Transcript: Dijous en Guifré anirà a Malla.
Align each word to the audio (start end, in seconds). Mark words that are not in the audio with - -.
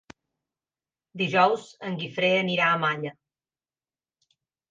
Dijous 1.21 1.67
en 1.89 1.99
Guifré 2.01 2.31
anirà 2.39 2.71
a 2.71 2.79
Malla. 2.87 3.13